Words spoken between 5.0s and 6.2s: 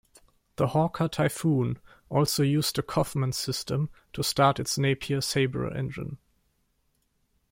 Sabre engine.